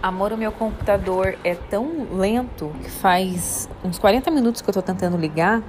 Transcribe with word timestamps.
Amor, 0.00 0.32
o 0.32 0.36
meu 0.36 0.52
computador 0.52 1.36
é 1.42 1.54
tão 1.54 2.06
lento 2.12 2.72
que 2.82 2.90
faz 2.90 3.68
uns 3.82 3.98
40 3.98 4.30
minutos 4.30 4.62
que 4.62 4.70
eu 4.70 4.74
tô 4.74 4.80
tentando 4.80 5.16
ligar. 5.16 5.60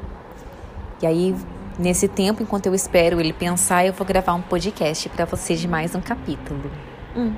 E 1.02 1.08
aí, 1.08 1.36
nesse 1.80 2.08
tempo, 2.08 2.44
enquanto 2.44 2.68
eu 2.68 2.76
espero 2.76 3.20
ele 3.20 3.34
pensar, 3.34 3.86
eu 3.86 3.94
vou 3.94 4.06
gravar 4.06 4.36
um 4.36 4.42
podcast 4.42 5.10
para 5.10 5.26
vocês 5.26 5.60
de 5.60 5.68
mais 5.68 5.96
um 5.96 6.02
capítulo. 6.02 6.70
Hum. 7.16 7.34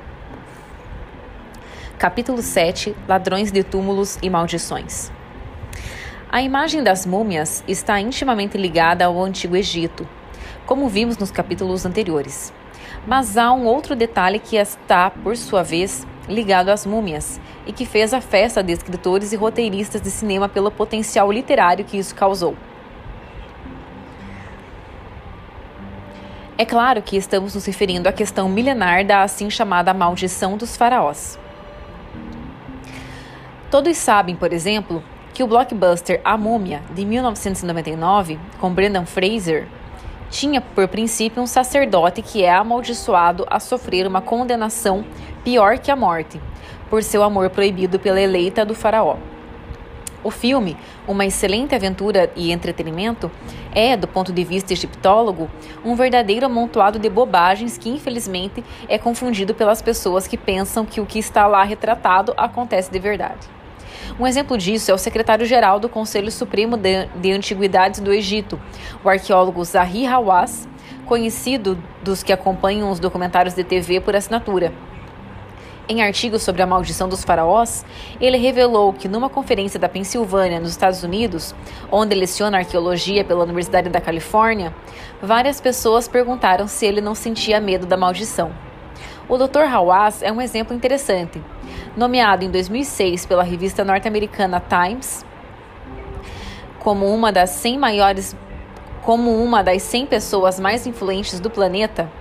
Capítulo 1.97 2.41
7 2.41 2.93
Ladrões 3.07 3.51
de 3.51 3.63
túmulos 3.63 4.17
e 4.21 4.29
maldições. 4.29 5.11
A 6.29 6.41
imagem 6.41 6.83
das 6.83 7.05
múmias 7.05 7.63
está 7.67 8.01
intimamente 8.01 8.57
ligada 8.57 9.05
ao 9.05 9.23
Antigo 9.23 9.55
Egito, 9.55 10.07
como 10.65 10.89
vimos 10.89 11.17
nos 11.17 11.31
capítulos 11.31 11.85
anteriores. 11.85 12.51
Mas 13.05 13.37
há 13.37 13.51
um 13.51 13.65
outro 13.65 13.95
detalhe 13.95 14.39
que 14.39 14.55
está, 14.55 15.09
por 15.09 15.35
sua 15.35 15.63
vez, 15.63 16.05
ligado 16.27 16.69
às 16.69 16.85
múmias 16.85 17.39
e 17.65 17.73
que 17.73 17.85
fez 17.85 18.13
a 18.13 18.21
festa 18.21 18.63
de 18.63 18.71
escritores 18.71 19.33
e 19.33 19.35
roteiristas 19.35 20.01
de 20.01 20.11
cinema 20.11 20.47
pelo 20.47 20.71
potencial 20.71 21.31
literário 21.31 21.85
que 21.85 21.97
isso 21.97 22.13
causou. 22.13 22.55
É 26.57 26.65
claro 26.65 27.01
que 27.01 27.17
estamos 27.17 27.55
nos 27.55 27.65
referindo 27.65 28.07
à 28.07 28.11
questão 28.11 28.47
milenar 28.47 29.03
da 29.03 29.23
assim 29.23 29.49
chamada 29.49 29.93
maldição 29.95 30.57
dos 30.57 30.77
faraós. 30.77 31.39
Todos 33.71 33.97
sabem, 33.97 34.35
por 34.35 34.53
exemplo, 34.53 35.03
que 35.33 35.41
o 35.41 35.47
blockbuster 35.47 36.21
A 36.23 36.37
Múmia, 36.37 36.83
de 36.93 37.03
1999, 37.03 38.37
com 38.59 38.71
Brendan 38.71 39.05
Fraser, 39.05 39.67
tinha 40.31 40.61
por 40.61 40.87
princípio 40.87 41.43
um 41.43 41.45
sacerdote 41.45 42.21
que 42.21 42.43
é 42.43 42.51
amaldiçoado 42.51 43.45
a 43.49 43.59
sofrer 43.59 44.07
uma 44.07 44.21
condenação 44.21 45.05
pior 45.43 45.77
que 45.77 45.91
a 45.91 45.95
morte, 45.95 46.41
por 46.89 47.03
seu 47.03 47.21
amor 47.21 47.49
proibido 47.49 47.99
pela 47.99 48.19
eleita 48.19 48.65
do 48.65 48.73
faraó. 48.73 49.17
O 50.23 50.31
filme, 50.31 50.77
uma 51.07 51.25
excelente 51.25 51.75
aventura 51.75 52.31
e 52.35 52.51
entretenimento, 52.51 53.29
é, 53.73 53.97
do 53.97 54.07
ponto 54.07 54.31
de 54.31 54.43
vista 54.43 54.71
egiptólogo, 54.71 55.49
um 55.83 55.95
verdadeiro 55.95 56.45
amontoado 56.45 56.99
de 56.99 57.09
bobagens 57.09 57.77
que, 57.77 57.89
infelizmente, 57.89 58.63
é 58.87 58.97
confundido 58.97 59.53
pelas 59.53 59.81
pessoas 59.81 60.27
que 60.27 60.37
pensam 60.37 60.85
que 60.85 61.01
o 61.01 61.05
que 61.05 61.19
está 61.19 61.47
lá 61.47 61.63
retratado 61.63 62.33
acontece 62.37 62.91
de 62.91 62.99
verdade. 62.99 63.60
Um 64.19 64.27
exemplo 64.27 64.57
disso 64.57 64.91
é 64.91 64.93
o 64.93 64.97
secretário-geral 64.97 65.79
do 65.79 65.89
Conselho 65.89 66.31
Supremo 66.31 66.77
de, 66.77 67.05
de 67.15 67.31
Antiguidades 67.31 67.99
do 67.99 68.13
Egito, 68.13 68.59
o 69.03 69.09
arqueólogo 69.09 69.63
Zahi 69.63 70.05
Hawass, 70.05 70.67
conhecido 71.05 71.81
dos 72.03 72.21
que 72.23 72.33
acompanham 72.33 72.91
os 72.91 72.99
documentários 72.99 73.53
de 73.53 73.63
TV 73.63 73.99
por 73.99 74.15
assinatura. 74.15 74.73
Em 75.89 76.01
artigos 76.01 76.43
sobre 76.43 76.61
a 76.61 76.67
maldição 76.67 77.09
dos 77.09 77.23
faraós, 77.23 77.83
ele 78.19 78.37
revelou 78.37 78.93
que 78.93 79.07
numa 79.09 79.29
conferência 79.29 79.79
da 79.79 79.89
Pensilvânia, 79.89 80.59
nos 80.59 80.69
Estados 80.69 81.03
Unidos, 81.03 81.55
onde 81.91 82.15
leciona 82.15 82.59
arqueologia 82.59 83.25
pela 83.25 83.43
Universidade 83.43 83.89
da 83.89 83.99
Califórnia, 83.99 84.73
várias 85.21 85.59
pessoas 85.59 86.07
perguntaram 86.07 86.67
se 86.67 86.85
ele 86.85 87.01
não 87.01 87.15
sentia 87.15 87.59
medo 87.59 87.85
da 87.85 87.97
maldição. 87.97 88.51
O 89.31 89.37
Dr. 89.37 89.61
Hawass 89.61 90.21
é 90.21 90.29
um 90.29 90.41
exemplo 90.41 90.75
interessante. 90.75 91.41
Nomeado 91.95 92.43
em 92.43 92.51
2006 92.51 93.25
pela 93.25 93.43
revista 93.43 93.81
norte-americana 93.81 94.59
Times 94.59 95.25
como 96.79 97.07
uma 97.07 97.31
das 97.31 97.51
100 97.51 97.77
maiores 97.77 98.35
como 99.03 99.41
uma 99.41 99.63
das 99.63 99.83
100 99.83 100.07
pessoas 100.07 100.59
mais 100.59 100.85
influentes 100.85 101.39
do 101.39 101.49
planeta, 101.49 102.11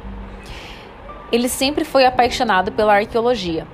ele 1.32 1.48
sempre 1.48 1.84
foi 1.84 2.06
apaixonado 2.06 2.70
pela 2.70 2.94
arqueologia. 2.94 3.66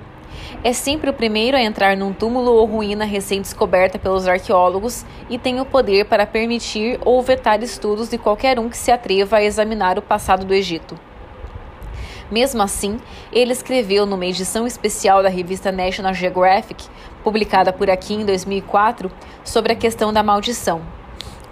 É 0.63 0.73
sempre 0.73 1.11
o 1.11 1.13
primeiro 1.13 1.55
a 1.55 1.61
entrar 1.61 1.95
num 1.95 2.13
túmulo 2.13 2.51
ou 2.53 2.65
ruína 2.65 3.05
recém-descoberta 3.05 3.99
pelos 3.99 4.27
arqueólogos 4.27 5.05
e 5.29 5.37
tem 5.37 5.61
o 5.61 5.65
poder 5.65 6.05
para 6.05 6.25
permitir 6.25 6.99
ou 7.05 7.21
vetar 7.21 7.61
estudos 7.61 8.09
de 8.09 8.17
qualquer 8.17 8.57
um 8.57 8.67
que 8.67 8.77
se 8.77 8.91
atreva 8.91 9.37
a 9.37 9.43
examinar 9.43 9.99
o 9.99 10.01
passado 10.01 10.43
do 10.43 10.55
Egito. 10.55 11.06
Mesmo 12.29 12.61
assim, 12.61 12.99
ele 13.31 13.53
escreveu 13.53 14.05
numa 14.05 14.25
edição 14.25 14.67
especial 14.67 15.23
da 15.23 15.29
revista 15.29 15.71
National 15.71 16.13
Geographic, 16.13 16.85
publicada 17.23 17.71
por 17.71 17.89
aqui 17.89 18.13
em 18.13 18.25
2004, 18.25 19.09
sobre 19.43 19.73
a 19.73 19.75
questão 19.75 20.11
da 20.11 20.21
maldição. 20.21 20.81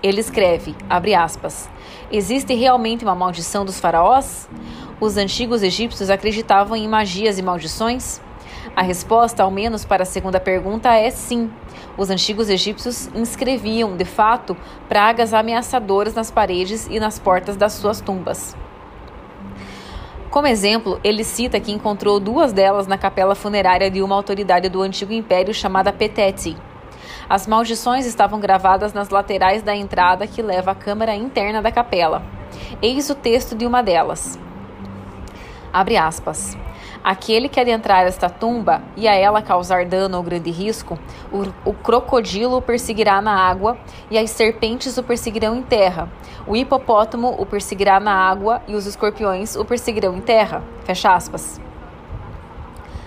Ele 0.04 0.20
escreve, 0.20 0.76
aspas, 1.18 1.70
Existe 2.12 2.54
realmente 2.54 3.04
uma 3.04 3.16
maldição 3.16 3.66
dos 3.66 3.80
faraós? 3.80 4.48
Os 5.00 5.18
antigos 5.18 5.64
egípcios 5.64 6.10
acreditavam 6.10 6.76
em 6.76 6.88
magias 6.88 7.40
e 7.40 7.42
maldições? 7.42 8.22
A 8.76 8.82
resposta, 8.82 9.44
ao 9.44 9.50
menos 9.50 9.86
para 9.86 10.04
a 10.04 10.06
segunda 10.06 10.40
pergunta, 10.40 10.94
é 10.94 11.10
sim. 11.10 11.50
Os 11.98 12.10
antigos 12.10 12.50
egípcios 12.50 13.10
inscreviam, 13.16 13.96
de 13.96 14.06
fato, 14.06 14.56
pragas 14.90 15.34
ameaçadoras 15.34 16.14
nas 16.14 16.30
paredes 16.30 16.88
e 16.90 17.00
nas 17.00 17.18
portas 17.18 17.56
das 17.56 17.74
suas 17.74 18.02
tumbas. 18.02 18.56
Como 20.36 20.48
exemplo, 20.48 21.00
ele 21.02 21.24
cita 21.24 21.62
que 21.62 21.72
encontrou 21.72 22.20
duas 22.20 22.52
delas 22.52 22.88
na 22.88 22.98
capela 22.98 23.36
funerária 23.36 23.90
de 23.90 24.02
uma 24.02 24.16
autoridade 24.16 24.68
do 24.68 24.82
antigo 24.82 25.14
império 25.14 25.54
chamada 25.54 25.94
Peteti. 25.94 26.58
As 27.30 27.48
maldições 27.48 28.06
estavam 28.06 28.38
gravadas 28.38 28.92
nas 28.92 29.08
laterais 29.08 29.64
da 29.64 29.74
entrada 29.74 30.28
que 30.28 30.42
leva 30.42 30.72
à 30.72 30.76
câmara 30.76 31.16
interna 31.16 31.62
da 31.62 31.72
capela. 31.72 32.22
Eis 32.82 33.10
o 33.10 33.16
texto 33.16 33.56
de 33.56 33.66
uma 33.66 33.82
delas. 33.82 34.38
Abre 35.72 35.96
aspas. 35.96 36.58
Aquele 37.06 37.48
que 37.48 37.60
adentrar 37.60 38.08
esta 38.08 38.32
tumba 38.32 38.82
e 38.98 39.08
a 39.08 39.14
ela 39.14 39.40
causar 39.40 39.86
dano 39.86 40.18
ou 40.18 40.24
grande 40.24 40.50
risco, 40.50 40.98
o, 41.32 41.70
o, 41.70 41.72
crocodilo 41.72 42.58
o 42.58 42.62
perseguirá 42.64 43.22
na 43.22 43.32
água 43.32 43.78
e 44.10 44.18
as 44.18 44.32
serpentes 44.32 44.98
o 44.98 45.04
perseguirão 45.04 45.56
em 45.56 45.62
terra. 45.62 46.10
O 46.48 46.56
hipopótamo 46.56 47.36
o 47.38 47.46
perseguirá 47.46 48.00
na 48.00 48.12
água 48.12 48.64
e 48.68 48.74
os 48.74 48.88
escorpiões 48.88 49.56
o 49.56 49.64
perseguirão 49.64 50.16
em 50.16 50.22
terra. 50.22 50.64
Fecha 50.84 51.14
aspas. 51.14 51.62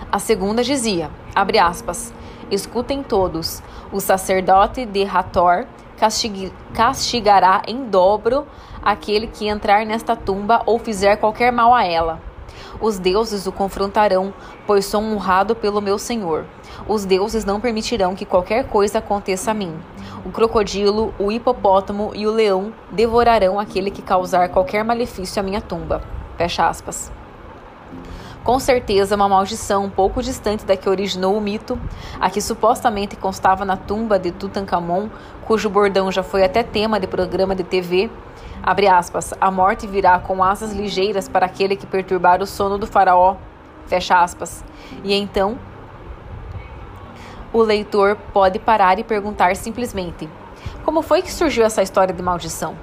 A 0.09 0.17
segunda 0.17 0.63
dizia, 0.63 1.11
abre 1.35 1.59
aspas, 1.59 2.13
escutem 2.49 3.03
todos, 3.03 3.61
o 3.91 3.99
sacerdote 3.99 4.85
de 4.85 5.03
Hathor 5.03 5.65
castigará 6.73 7.63
em 7.67 7.83
dobro 7.83 8.47
aquele 8.81 9.27
que 9.27 9.49
entrar 9.49 9.85
nesta 9.85 10.15
tumba 10.15 10.63
ou 10.65 10.79
fizer 10.79 11.17
qualquer 11.17 11.51
mal 11.51 11.73
a 11.75 11.83
ela. 11.83 12.28
Os 12.81 12.99
deuses 12.99 13.45
o 13.47 13.51
confrontarão, 13.51 14.33
pois 14.65 14.85
sou 14.85 15.01
honrado 15.01 15.55
pelo 15.55 15.81
meu 15.81 15.97
Senhor. 15.97 16.45
Os 16.87 17.05
deuses 17.05 17.45
não 17.45 17.59
permitirão 17.59 18.15
que 18.15 18.25
qualquer 18.25 18.67
coisa 18.67 18.99
aconteça 18.99 19.51
a 19.51 19.53
mim. 19.53 19.73
O 20.25 20.31
crocodilo, 20.31 21.13
o 21.17 21.31
hipopótamo 21.31 22.11
e 22.13 22.27
o 22.27 22.31
leão 22.31 22.73
devorarão 22.91 23.59
aquele 23.59 23.91
que 23.91 24.01
causar 24.01 24.49
qualquer 24.49 24.83
malefício 24.83 25.39
à 25.39 25.43
minha 25.43 25.61
tumba. 25.61 26.01
Fecha 26.37 26.67
aspas. 26.67 27.11
Com 28.43 28.57
certeza, 28.59 29.15
uma 29.15 29.27
maldição 29.27 29.83
um 29.85 29.89
pouco 29.89 30.23
distante 30.23 30.65
da 30.65 30.75
que 30.75 30.89
originou 30.89 31.37
o 31.37 31.41
mito, 31.41 31.77
a 32.19 32.29
que 32.29 32.41
supostamente 32.41 33.15
constava 33.15 33.65
na 33.65 33.75
tumba 33.75 34.17
de 34.17 34.31
Tutankhamon, 34.31 35.09
cujo 35.45 35.69
bordão 35.69 36.11
já 36.11 36.23
foi 36.23 36.43
até 36.43 36.63
tema 36.63 36.99
de 36.99 37.05
programa 37.05 37.53
de 37.53 37.63
TV, 37.63 38.09
Abre 38.69 38.87
aspas, 38.87 39.33
a 39.41 39.49
morte 39.49 39.87
virá 39.87 40.19
com 40.19 40.43
asas 40.43 40.73
ligeiras 40.73 41.27
para 41.27 41.47
aquele 41.47 41.75
que 41.75 41.87
perturbar 41.87 42.39
o 42.39 42.45
sono 42.45 42.77
do 42.77 42.85
faraó. 42.85 43.35
Fecha 43.87 44.21
aspas. 44.21 44.63
E 45.03 45.11
então 45.11 45.57
o 47.51 47.63
leitor 47.63 48.15
pode 48.31 48.59
parar 48.59 48.99
e 48.99 49.03
perguntar 49.03 49.55
simplesmente: 49.55 50.29
Como 50.85 51.01
foi 51.01 51.23
que 51.23 51.31
surgiu 51.31 51.65
essa 51.65 51.81
história 51.81 52.13
de 52.13 52.21
maldição? 52.21 52.77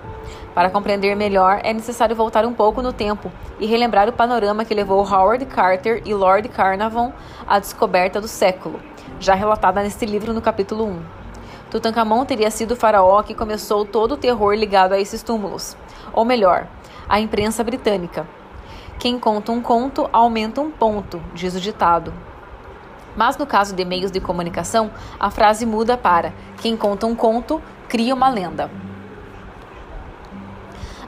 Para 0.56 0.70
compreender 0.70 1.14
melhor, 1.14 1.60
é 1.62 1.72
necessário 1.72 2.16
voltar 2.16 2.44
um 2.44 2.52
pouco 2.52 2.82
no 2.82 2.92
tempo 2.92 3.30
e 3.60 3.64
relembrar 3.64 4.08
o 4.08 4.12
panorama 4.12 4.64
que 4.64 4.74
levou 4.74 5.06
Howard 5.08 5.46
Carter 5.46 6.02
e 6.04 6.12
Lord 6.12 6.48
Carnarvon 6.48 7.12
à 7.46 7.60
descoberta 7.60 8.20
do 8.20 8.26
século, 8.26 8.80
já 9.20 9.36
relatada 9.36 9.84
neste 9.84 10.04
livro 10.04 10.32
no 10.32 10.42
capítulo 10.42 10.84
1. 10.84 11.25
Tutankhamon 11.70 12.24
teria 12.24 12.50
sido 12.50 12.72
o 12.72 12.76
faraó 12.76 13.22
que 13.22 13.34
começou 13.34 13.84
todo 13.84 14.12
o 14.12 14.16
terror 14.16 14.54
ligado 14.54 14.92
a 14.92 15.00
esses 15.00 15.22
túmulos. 15.22 15.76
Ou 16.12 16.24
melhor, 16.24 16.68
a 17.08 17.18
imprensa 17.20 17.64
britânica. 17.64 18.26
Quem 18.98 19.18
conta 19.18 19.52
um 19.52 19.60
conto 19.60 20.08
aumenta 20.12 20.60
um 20.60 20.70
ponto, 20.70 21.20
diz 21.34 21.54
o 21.54 21.60
ditado. 21.60 22.14
Mas 23.16 23.36
no 23.36 23.46
caso 23.46 23.74
de 23.74 23.84
meios 23.84 24.10
de 24.10 24.20
comunicação, 24.20 24.90
a 25.18 25.30
frase 25.30 25.66
muda 25.66 25.96
para 25.96 26.32
quem 26.58 26.76
conta 26.76 27.06
um 27.06 27.14
conto 27.14 27.60
cria 27.88 28.14
uma 28.14 28.28
lenda. 28.28 28.70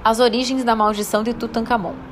As 0.02 0.20
origens 0.20 0.64
da 0.64 0.74
maldição 0.74 1.22
de 1.22 1.34
Tutankhamon. 1.34 2.07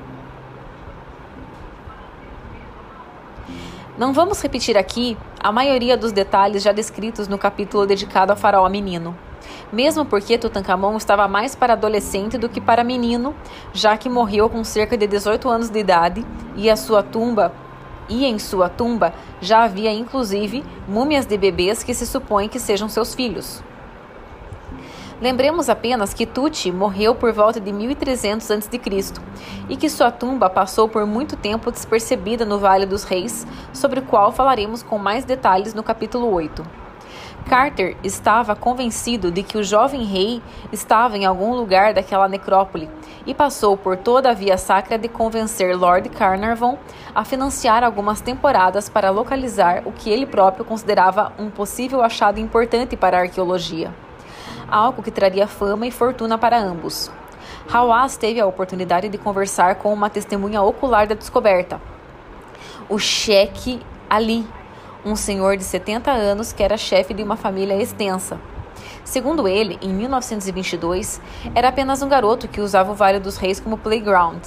Não 3.99 4.13
vamos 4.13 4.43
repetir 4.43 4.77
aqui 4.77 5.17
a 5.41 5.51
maioria 5.51 5.97
dos 5.97 6.13
detalhes 6.13 6.63
já 6.63 6.71
descritos 6.71 7.29
no 7.29 7.39
capítulo 7.39 7.87
dedicado 7.87 8.31
ao 8.31 8.37
faraó 8.37 8.69
menino. 8.69 9.17
Mesmo 9.73 10.05
porque 10.05 10.37
Tutankhamon 10.37 10.99
estava 10.99 11.27
mais 11.27 11.55
para 11.55 11.73
adolescente 11.73 12.37
do 12.37 12.47
que 12.47 12.61
para 12.61 12.85
menino, 12.85 13.35
já 13.73 13.97
que 13.97 14.11
morreu 14.11 14.51
com 14.51 14.63
cerca 14.63 14.99
de 14.99 15.07
18 15.07 15.49
anos 15.49 15.71
de 15.71 15.79
idade 15.79 16.27
e 16.57 16.69
a 16.69 16.77
sua 16.77 17.03
tumba 17.03 17.55
e 18.07 18.27
em 18.27 18.39
sua 18.39 18.69
tumba 18.69 19.15
já 19.41 19.65
havia 19.65 19.91
inclusive 19.91 20.63
múmias 20.87 21.25
de 21.25 21.39
bebês 21.39 21.83
que 21.83 21.95
se 21.95 22.07
supõe 22.07 22.49
que 22.49 22.61
sejam 22.61 22.91
seus 22.91 23.15
filhos. 23.15 23.63
Lembremos 25.19 25.71
apenas 25.71 26.13
que 26.13 26.27
Tuti 26.27 26.71
morreu 26.71 27.15
por 27.15 27.33
volta 27.33 27.59
de 27.59 27.73
1300 27.73 28.51
a.C. 28.51 28.69
e 29.67 29.75
que 29.75 29.89
sua 29.89 30.11
tumba 30.11 30.51
passou 30.51 30.91
por 30.91 31.07
muito 31.07 31.37
tempo 31.37 31.71
despercebida 31.71 32.45
no 32.45 32.59
Vale 32.59 32.85
dos 32.85 33.03
Reis, 33.03 33.47
sobre 33.73 34.01
o 34.01 34.03
qual 34.03 34.31
falaremos 34.31 34.83
com 34.83 34.99
mais 34.99 35.25
detalhes 35.25 35.73
no 35.73 35.83
capítulo 35.83 36.31
8. 36.31 36.63
Carter 37.49 37.97
estava 38.05 38.55
convencido 38.55 39.31
de 39.31 39.43
que 39.43 39.57
o 39.57 39.65
jovem 39.65 40.05
rei 40.05 40.43
estava 40.71 41.17
em 41.17 41.25
algum 41.25 41.55
lugar 41.55 41.95
daquela 41.95 42.29
necrópole 42.29 42.91
e 43.25 43.33
passou 43.33 43.75
por 43.75 43.97
toda 43.97 44.31
a 44.31 44.35
via 44.35 44.59
sacra 44.59 44.99
de 44.99 45.09
convencer 45.09 45.79
Lord 45.79 46.11
Carnarvon 46.11 46.77
a 47.15 47.25
financiar 47.25 47.83
algumas 47.83 48.21
temporadas 48.21 48.91
para 48.91 49.09
localizar 49.09 49.83
o 49.87 49.93
que 49.93 50.11
ele 50.11 50.27
próprio 50.27 50.65
considerava 50.65 51.33
um 51.39 51.49
possível 51.49 52.03
achado 52.03 52.39
importante 52.39 52.97
para 52.97 53.17
a 53.17 53.21
arqueologia 53.23 53.95
algo 54.69 55.03
que 55.03 55.11
traria 55.11 55.47
fama 55.47 55.87
e 55.87 55.91
fortuna 55.91 56.37
para 56.37 56.59
ambos. 56.59 57.11
Hawass 57.73 58.17
teve 58.17 58.41
a 58.41 58.47
oportunidade 58.47 59.09
de 59.09 59.19
conversar 59.19 59.77
com 59.77 59.93
uma 59.93 60.11
testemunha 60.11 60.63
ocular 60.63 61.07
da 61.07 61.15
descoberta, 61.15 61.81
o 62.89 62.99
Sheikh 62.99 63.81
Ali, 64.09 64.47
um 65.05 65.17
senhor 65.17 65.57
de 65.57 65.65
70 65.65 66.11
anos 66.11 66.53
que 66.53 66.63
era 66.63 66.77
chefe 66.77 67.13
de 67.13 67.23
uma 67.23 67.37
família 67.37 67.81
extensa. 67.81 68.39
Segundo 69.05 69.47
ele, 69.47 69.79
em 69.81 69.93
1922, 69.93 71.21
era 71.55 71.69
apenas 71.69 72.03
um 72.03 72.09
garoto 72.09 72.49
que 72.49 72.61
usava 72.61 72.93
o 72.93 72.95
Vale 72.95 73.21
dos 73.21 73.37
Reis 73.37 73.61
como 73.61 73.79
playground. 73.79 74.43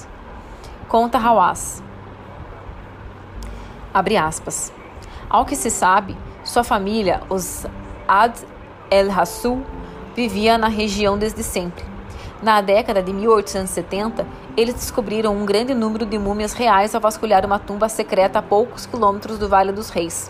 Conta 0.88 1.18
Hawass. 1.18 1.84
Abre 3.94 4.18
aspas. 4.18 4.72
Ao 5.30 5.46
que 5.46 5.56
se 5.56 5.70
sabe, 5.70 6.16
sua 6.44 6.64
família, 6.64 7.22
os 7.30 7.66
Ad 8.08 8.40
el-Hassul, 8.90 9.64
vivia 10.20 10.58
na 10.58 10.68
região 10.68 11.18
desde 11.18 11.42
sempre. 11.42 11.82
Na 12.44 12.60
década 12.60 13.02
de 13.02 13.14
1870, 13.14 14.28
eles 14.58 14.76
descobriram 14.76 15.34
um 15.34 15.46
grande 15.46 15.74
número 15.74 16.06
de 16.06 16.20
múmias 16.20 16.52
reais 16.52 16.94
ao 16.94 17.00
vasculhar 17.00 17.46
uma 17.46 17.58
tumba 17.58 17.88
secreta 17.88 18.40
a 18.40 18.42
poucos 18.42 18.86
quilômetros 18.86 19.40
do 19.40 19.48
Vale 19.48 19.72
dos 19.72 19.90
Reis. 19.90 20.30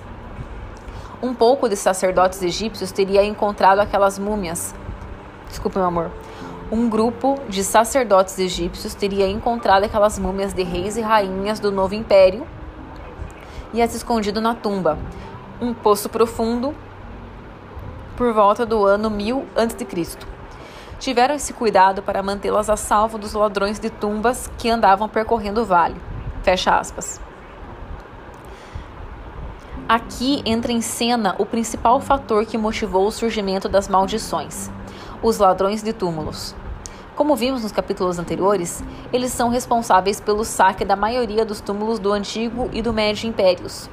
Um 1.23 1.33
pouco 1.33 1.67
de 1.67 1.75
sacerdotes 1.75 2.43
egípcios 2.43 2.91
teria 2.91 3.25
encontrado 3.25 3.79
aquelas 3.79 4.19
múmias. 4.19 4.75
Desculpe, 5.47 5.79
meu 5.79 5.87
amor. 5.87 6.11
Um 6.71 6.87
grupo 6.87 7.39
de 7.49 7.63
sacerdotes 7.63 8.37
egípcios 8.37 8.93
teria 8.93 9.27
encontrado 9.27 9.85
aquelas 9.85 10.19
múmias 10.19 10.53
de 10.53 10.61
reis 10.61 10.97
e 10.97 11.01
rainhas 11.01 11.59
do 11.59 11.71
novo 11.71 11.95
império 11.95 12.45
e 13.73 13.81
as 13.81 13.95
escondido 13.95 14.39
na 14.39 14.53
tumba. 14.53 14.99
Um 15.59 15.73
poço 15.73 16.09
profundo 16.09 16.75
por 18.19 18.33
volta 18.33 18.65
do 18.65 18.85
ano 18.85 19.09
1000 19.09 19.45
a.C. 19.55 20.17
Tiveram 20.99 21.35
esse 21.35 21.53
cuidado 21.53 22.03
para 22.03 22.21
mantê-las 22.21 22.69
a 22.69 22.75
salvo 22.75 23.17
dos 23.17 23.31
ladrões 23.31 23.79
de 23.79 23.89
tumbas 23.89 24.51
que 24.57 24.69
andavam 24.69 25.07
percorrendo 25.07 25.61
o 25.61 25.65
vale. 25.65 25.95
Fecha 26.43 26.77
aspas. 26.77 27.21
Aqui 29.87 30.41
entra 30.45 30.69
em 30.69 30.81
cena 30.81 31.33
o 31.39 31.45
principal 31.45 32.01
fator 32.01 32.45
que 32.45 32.57
motivou 32.57 33.07
o 33.07 33.11
surgimento 33.11 33.69
das 33.69 33.87
maldições: 33.87 34.69
os 35.23 35.37
ladrões 35.37 35.81
de 35.81 35.93
túmulos. 35.93 36.53
Como 37.15 37.37
vimos 37.37 37.63
nos 37.63 37.71
capítulos 37.71 38.19
anteriores, 38.19 38.83
eles 39.13 39.31
são 39.31 39.47
responsáveis 39.47 40.19
pelo 40.19 40.43
saque 40.43 40.83
da 40.83 40.97
maioria 40.97 41.45
dos 41.45 41.61
túmulos 41.61 41.99
do 41.99 42.11
Antigo 42.11 42.69
e 42.73 42.81
do 42.81 42.91
Médio 42.91 43.29
Impérios 43.29 43.89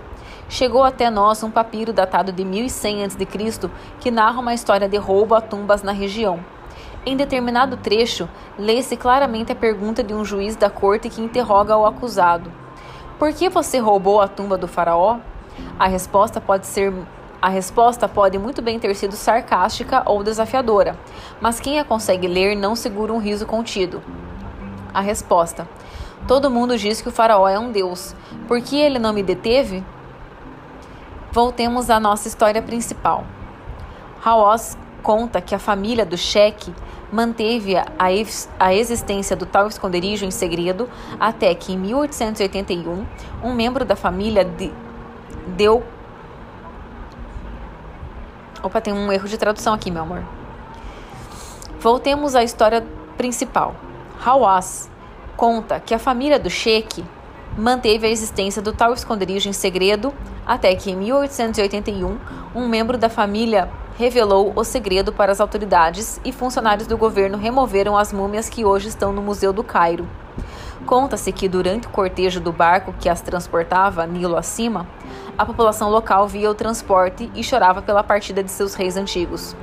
chegou 0.48 0.84
até 0.84 1.10
nós 1.10 1.42
um 1.42 1.50
papiro 1.50 1.92
datado 1.92 2.32
de 2.32 2.44
1100 2.44 3.04
a.C. 3.04 3.70
que 4.00 4.10
narra 4.10 4.40
uma 4.40 4.54
história 4.54 4.88
de 4.88 4.96
roubo 4.96 5.34
a 5.34 5.40
tumbas 5.40 5.82
na 5.82 5.92
região. 5.92 6.38
Em 7.04 7.16
determinado 7.16 7.76
trecho, 7.76 8.28
lê-se 8.58 8.96
claramente 8.96 9.52
a 9.52 9.54
pergunta 9.54 10.02
de 10.02 10.12
um 10.12 10.24
juiz 10.24 10.56
da 10.56 10.68
corte 10.68 11.08
que 11.08 11.20
interroga 11.20 11.76
o 11.76 11.86
acusado: 11.86 12.52
Por 13.18 13.32
que 13.32 13.48
você 13.48 13.78
roubou 13.78 14.20
a 14.20 14.28
tumba 14.28 14.58
do 14.58 14.66
faraó? 14.66 15.18
A 15.78 15.86
resposta 15.86 16.40
pode 16.40 16.66
ser 16.66 16.92
a 17.40 17.48
resposta 17.48 18.08
pode 18.08 18.38
muito 18.38 18.62
bem 18.62 18.78
ter 18.78 18.94
sido 18.96 19.14
sarcástica 19.14 20.02
ou 20.06 20.24
desafiadora, 20.24 20.98
mas 21.40 21.60
quem 21.60 21.78
a 21.78 21.84
consegue 21.84 22.26
ler 22.26 22.56
não 22.56 22.74
segura 22.74 23.12
um 23.12 23.18
riso 23.18 23.46
contido. 23.46 24.02
A 24.92 25.00
resposta: 25.00 25.68
Todo 26.26 26.50
mundo 26.50 26.76
diz 26.76 27.00
que 27.00 27.08
o 27.08 27.12
faraó 27.12 27.46
é 27.46 27.58
um 27.58 27.70
deus. 27.70 28.16
Por 28.48 28.60
que 28.60 28.76
ele 28.76 28.98
não 28.98 29.12
me 29.12 29.22
deteve? 29.22 29.84
Voltemos 31.36 31.90
à 31.90 32.00
nossa 32.00 32.28
história 32.28 32.62
principal. 32.62 33.26
Hawass 34.24 34.74
conta 35.02 35.38
que 35.38 35.54
a 35.54 35.58
família 35.58 36.06
do 36.06 36.16
cheque 36.16 36.74
manteve 37.12 37.76
a, 37.76 37.84
a 38.58 38.72
existência 38.72 39.36
do 39.36 39.44
tal 39.44 39.66
esconderijo 39.68 40.24
em 40.24 40.30
segredo 40.30 40.88
até 41.20 41.54
que, 41.54 41.74
em 41.74 41.76
1881, 41.76 43.06
um 43.44 43.52
membro 43.52 43.84
da 43.84 43.94
família 43.94 44.46
de, 44.46 44.72
deu. 45.48 45.84
Opa, 48.62 48.80
tem 48.80 48.94
um 48.94 49.12
erro 49.12 49.28
de 49.28 49.36
tradução 49.36 49.74
aqui, 49.74 49.90
meu 49.90 50.04
amor. 50.04 50.24
Voltemos 51.78 52.34
à 52.34 52.42
história 52.42 52.82
principal. 53.18 53.76
Hawass 54.24 54.90
conta 55.36 55.80
que 55.80 55.92
a 55.92 55.98
família 55.98 56.38
do 56.38 56.48
cheque 56.48 57.04
manteve 57.58 58.06
a 58.06 58.10
existência 58.10 58.62
do 58.62 58.72
tal 58.72 58.94
esconderijo 58.94 59.50
em 59.50 59.52
segredo 59.52 60.14
até 60.46 60.74
que, 60.76 60.90
em 60.90 60.96
1881, 60.96 62.18
um 62.54 62.68
membro 62.68 62.96
da 62.96 63.08
família 63.08 63.68
revelou 63.98 64.52
o 64.54 64.62
segredo 64.62 65.12
para 65.12 65.32
as 65.32 65.40
autoridades 65.40 66.20
e 66.24 66.30
funcionários 66.30 66.86
do 66.86 66.96
governo 66.96 67.36
removeram 67.36 67.96
as 67.96 68.12
múmias 68.12 68.48
que 68.48 68.64
hoje 68.64 68.88
estão 68.88 69.12
no 69.12 69.22
Museu 69.22 69.52
do 69.52 69.64
Cairo. 69.64 70.06
Conta-se 70.86 71.32
que, 71.32 71.48
durante 71.48 71.88
o 71.88 71.90
cortejo 71.90 72.38
do 72.40 72.52
barco 72.52 72.94
que 73.00 73.08
as 73.08 73.20
transportava 73.20 74.06
Nilo 74.06 74.36
acima, 74.36 74.86
a 75.36 75.44
população 75.44 75.90
local 75.90 76.28
via 76.28 76.50
o 76.50 76.54
transporte 76.54 77.30
e 77.34 77.42
chorava 77.42 77.82
pela 77.82 78.04
partida 78.04 78.42
de 78.42 78.50
seus 78.50 78.74
reis 78.74 78.96
antigos. 78.96 79.56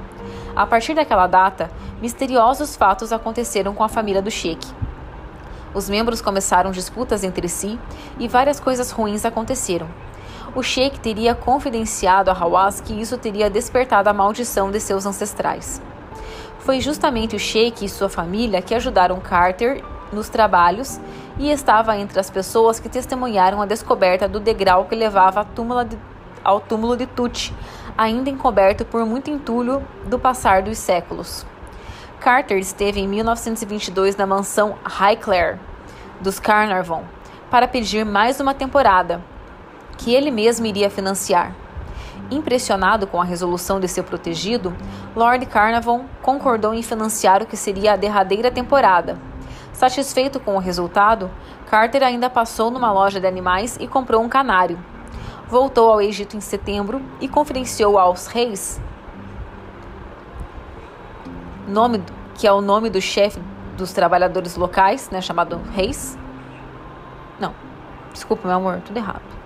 A 0.55 0.67
partir 0.67 0.93
daquela 0.93 1.25
data, 1.25 1.71
misteriosos 2.01 2.75
fatos 2.75 3.13
aconteceram 3.13 3.73
com 3.73 3.83
a 3.83 3.89
família 3.89 4.21
do 4.21 4.29
Sheik. 4.29 4.67
Os 5.73 5.89
membros 5.89 6.21
começaram 6.21 6.71
disputas 6.71 7.23
entre 7.23 7.47
si 7.47 7.79
e 8.19 8.27
várias 8.27 8.59
coisas 8.59 8.91
ruins 8.91 9.25
aconteceram. 9.25 9.87
O 10.55 10.61
Sheik 10.61 10.99
teria 10.99 11.33
confidenciado 11.33 12.29
a 12.29 12.33
Hawass 12.33 12.79
que 12.79 12.93
isso 12.93 13.17
teria 13.17 13.49
despertado 13.49 14.07
a 14.07 14.13
maldição 14.13 14.69
de 14.69 14.79
seus 14.79 15.03
ancestrais. 15.03 15.81
Foi 16.59 16.79
justamente 16.79 17.35
o 17.35 17.39
Sheik 17.39 17.83
e 17.83 17.89
sua 17.89 18.07
família 18.07 18.61
que 18.61 18.75
ajudaram 18.75 19.19
Carter 19.19 19.83
nos 20.11 20.29
trabalhos 20.29 20.99
e 21.39 21.49
estava 21.49 21.97
entre 21.97 22.19
as 22.19 22.29
pessoas 22.29 22.79
que 22.79 22.87
testemunharam 22.87 23.63
a 23.63 23.65
descoberta 23.65 24.27
do 24.27 24.39
degrau 24.39 24.85
que 24.85 24.93
levava 24.93 25.43
de, 25.43 25.97
ao 26.43 26.61
túmulo 26.61 26.95
de 26.95 27.07
Tut, 27.07 27.51
ainda 27.97 28.29
encoberto 28.29 28.85
por 28.85 29.03
muito 29.07 29.31
entulho 29.31 29.83
do 30.05 30.19
passar 30.19 30.61
dos 30.61 30.77
séculos. 30.77 31.47
Carter 32.19 32.59
esteve 32.59 32.99
em 33.01 33.07
1922 33.07 34.15
na 34.15 34.27
mansão 34.27 34.75
Highclere 34.83 35.59
dos 36.21 36.39
Carnarvon 36.39 37.03
para 37.49 37.67
pedir 37.67 38.05
mais 38.05 38.39
uma 38.39 38.53
temporada, 38.53 39.19
que 39.97 40.13
ele 40.13 40.31
mesmo 40.31 40.65
iria 40.65 40.89
financiar. 40.89 41.55
Impressionado 42.31 43.05
com 43.05 43.21
a 43.21 43.25
resolução 43.25 43.79
de 43.79 43.87
seu 43.87 44.03
protegido, 44.03 44.75
Lord 45.15 45.45
Carnarvon 45.45 46.05
concordou 46.21 46.73
em 46.73 46.81
financiar 46.81 47.43
o 47.43 47.45
que 47.45 47.57
seria 47.57 47.93
a 47.93 47.97
derradeira 47.97 48.49
temporada. 48.49 49.17
Satisfeito 49.71 50.39
com 50.39 50.55
o 50.55 50.59
resultado, 50.59 51.29
Carter 51.69 52.03
ainda 52.03 52.29
passou 52.29 52.71
numa 52.71 52.91
loja 52.91 53.19
de 53.19 53.27
animais 53.27 53.77
e 53.79 53.87
comprou 53.87 54.21
um 54.21 54.29
canário. 54.29 54.79
Voltou 55.47 55.91
ao 55.91 56.01
Egito 56.01 56.37
em 56.37 56.41
setembro 56.41 57.01
e 57.19 57.27
confidenciou 57.27 57.97
aos 57.97 58.27
reis 58.27 58.79
nome, 61.67 62.03
que 62.35 62.47
é 62.47 62.51
o 62.51 62.61
nome 62.61 62.89
do 62.89 63.01
chefe 63.01 63.41
dos 63.77 63.91
trabalhadores 63.91 64.55
locais, 64.55 65.09
né, 65.09 65.21
chamado 65.21 65.59
reis. 65.73 66.17
Não, 67.39 67.53
desculpa, 68.13 68.47
meu 68.47 68.57
amor, 68.57 68.81
tudo 68.85 68.97
errado. 68.97 69.42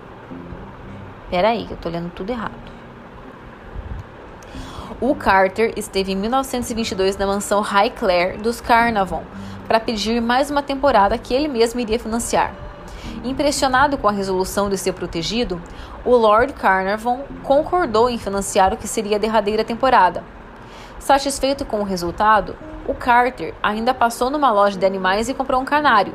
Pera 1.30 1.50
aí, 1.50 1.66
que 1.66 1.72
eu 1.72 1.76
tô 1.76 1.88
lendo 1.88 2.10
tudo 2.10 2.30
errado. 2.30 2.78
O 5.00 5.14
Carter 5.14 5.74
esteve 5.76 6.12
em 6.12 6.16
1922 6.16 7.16
na 7.16 7.26
mansão 7.26 7.60
Highclere 7.60 8.38
dos 8.38 8.60
Carnarvon 8.60 9.22
para 9.68 9.78
pedir 9.78 10.20
mais 10.20 10.50
uma 10.50 10.62
temporada 10.62 11.18
que 11.18 11.34
ele 11.34 11.46
mesmo 11.46 11.78
iria 11.78 11.98
financiar. 11.98 12.54
Impressionado 13.22 13.98
com 13.98 14.08
a 14.08 14.12
resolução 14.12 14.70
de 14.70 14.78
seu 14.78 14.94
protegido, 14.94 15.60
o 16.04 16.16
Lord 16.16 16.54
Carnarvon 16.54 17.24
concordou 17.42 18.08
em 18.08 18.18
financiar 18.18 18.72
o 18.72 18.76
que 18.76 18.88
seria 18.88 19.16
a 19.16 19.20
derradeira 19.20 19.62
temporada. 19.62 20.24
Satisfeito 20.98 21.64
com 21.64 21.80
o 21.80 21.84
resultado, 21.84 22.56
o 22.86 22.94
Carter 22.94 23.54
ainda 23.62 23.92
passou 23.92 24.30
numa 24.30 24.50
loja 24.50 24.78
de 24.78 24.86
animais 24.86 25.28
e 25.28 25.34
comprou 25.34 25.60
um 25.60 25.64
canário. 25.64 26.14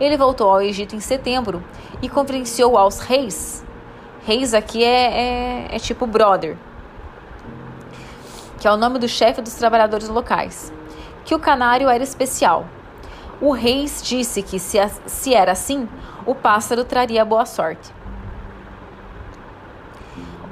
Ele 0.00 0.16
voltou 0.16 0.50
ao 0.50 0.60
Egito 0.60 0.96
em 0.96 1.00
setembro 1.00 1.62
e 2.02 2.08
confidenciou 2.08 2.76
aos 2.76 2.98
reis. 2.98 3.64
Reis 4.24 4.54
aqui 4.54 4.84
é, 4.84 5.66
é, 5.68 5.76
é 5.76 5.78
tipo 5.80 6.06
brother, 6.06 6.56
que 8.60 8.68
é 8.68 8.70
o 8.70 8.76
nome 8.76 9.00
do 9.00 9.08
chefe 9.08 9.42
dos 9.42 9.54
trabalhadores 9.54 10.08
locais, 10.08 10.72
que 11.24 11.34
o 11.34 11.40
canário 11.40 11.88
era 11.88 12.04
especial. 12.04 12.64
O 13.40 13.50
rei 13.50 13.84
disse 14.00 14.40
que, 14.40 14.60
se, 14.60 14.78
se 15.06 15.34
era 15.34 15.50
assim, 15.50 15.88
o 16.24 16.36
pássaro 16.36 16.84
traria 16.84 17.24
boa 17.24 17.44
sorte. 17.44 17.92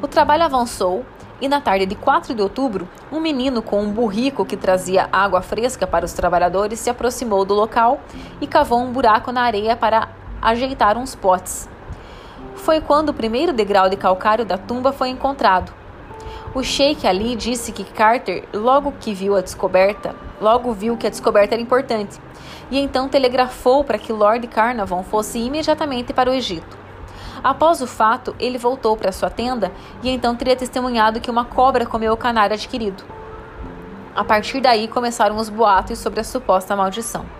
O 0.03 0.09
trabalho 0.09 0.43
avançou 0.43 1.07
e 1.41 1.47
na 1.47 1.61
tarde 1.61 1.87
de 1.87 1.95
4 1.95 2.35
de 2.35 2.43
outubro, 2.43 2.89
um 3.13 3.21
menino 3.21 3.63
com 3.63 3.81
um 3.81 3.93
burrico 3.93 4.45
que 4.45 4.57
trazia 4.57 5.09
água 5.13 5.43
fresca 5.43 5.87
para 5.87 6.05
os 6.05 6.13
trabalhadores 6.13 6.81
se 6.81 6.91
aproximou 6.91 7.45
do 7.45 7.55
local 7.55 8.01
e 8.41 8.49
cavou 8.49 8.81
um 8.81 8.91
buraco 8.91 9.31
na 9.31 9.43
areia 9.43 9.77
para 9.77 10.09
ajeitar 10.43 10.99
uns 10.99 11.15
potes. 11.15 11.69
Foi 12.71 12.81
quando 12.81 13.09
o 13.09 13.13
primeiro 13.13 13.53
degrau 13.53 13.91
de 13.91 13.97
calcário 13.97 14.45
da 14.45 14.57
tumba 14.57 14.93
foi 14.93 15.09
encontrado. 15.09 15.73
O 16.55 16.63
Sheikh 16.63 17.05
Ali 17.05 17.35
disse 17.35 17.73
que 17.73 17.83
Carter, 17.83 18.45
logo 18.55 18.95
que 19.01 19.13
viu 19.13 19.35
a 19.35 19.41
descoberta, 19.41 20.15
logo 20.41 20.73
viu 20.73 20.97
que 20.97 21.05
a 21.05 21.11
descoberta 21.11 21.57
era 21.57 21.61
importante, 21.61 22.21
e 22.71 22.79
então 22.79 23.09
telegrafou 23.09 23.83
para 23.83 23.99
que 23.99 24.13
Lord 24.13 24.47
Carnarvon 24.47 25.03
fosse 25.03 25.41
imediatamente 25.41 26.13
para 26.13 26.31
o 26.31 26.33
Egito. 26.33 26.79
Após 27.43 27.83
o 27.83 27.89
fato, 27.89 28.37
ele 28.39 28.57
voltou 28.57 28.97
para 28.97 29.11
sua 29.11 29.31
tenda 29.31 29.73
e 30.01 30.09
então 30.09 30.37
teria 30.37 30.55
testemunhado 30.55 31.21
que 31.21 31.29
uma 31.29 31.45
cobra 31.45 31.85
comeu 31.85 32.13
o 32.13 32.17
canário 32.17 32.55
adquirido. 32.55 33.03
A 34.15 34.23
partir 34.23 34.61
daí 34.61 34.87
começaram 34.87 35.37
os 35.39 35.49
boatos 35.49 35.99
sobre 35.99 36.21
a 36.21 36.25
suposta 36.25 36.77
maldição. 36.77 37.40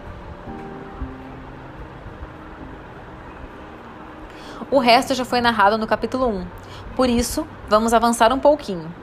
O 4.71 4.79
resto 4.79 5.15
já 5.15 5.25
foi 5.25 5.41
narrado 5.41 5.77
no 5.77 5.87
capítulo 5.87 6.29
1. 6.29 6.47
Por 6.95 7.09
isso, 7.09 7.45
vamos 7.69 7.93
avançar 7.93 8.33
um 8.33 8.39
pouquinho. 8.39 8.95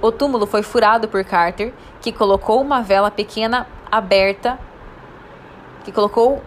O 0.00 0.12
túmulo 0.12 0.46
foi 0.46 0.62
furado 0.62 1.08
por 1.08 1.24
Carter, 1.24 1.74
que 2.00 2.12
colocou 2.12 2.60
uma 2.60 2.80
vela 2.80 3.10
pequena 3.10 3.66
aberta, 3.90 4.56
que 5.84 5.90
colocou 5.90 6.40